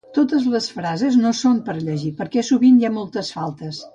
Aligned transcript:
Totes 0.17 0.45
les 0.53 0.69
frases 0.77 1.17
no 1.25 1.33
son 1.41 1.59
per 1.69 1.77
llegir 1.89 2.11
perquè 2.23 2.47
sovint 2.49 2.83
hi 2.83 2.87
ha 2.89 2.93
moltes 2.99 3.33
faltes 3.39 3.87